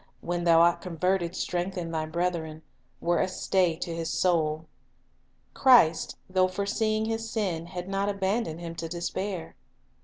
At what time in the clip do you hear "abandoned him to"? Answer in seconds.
8.09-8.87